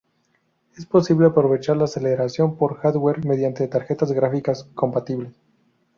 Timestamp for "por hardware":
2.57-3.23